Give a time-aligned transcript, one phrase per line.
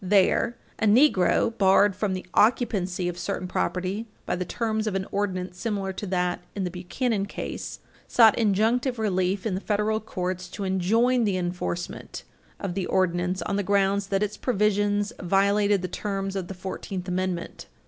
[0.03, 5.05] There, a Negro, barred from the occupancy of certain property by the terms of an
[5.11, 7.77] ordinance similar to that, in the Buchanan case,
[8.07, 12.23] sought injunctive relief in the federal courts to enjoin the enforcement
[12.59, 17.07] of the ordinance on the grounds that its provisions violated the terms of the Fourteenth
[17.07, 17.67] Amendment.